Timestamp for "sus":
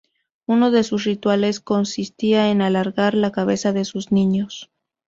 0.83-1.03, 3.85-4.11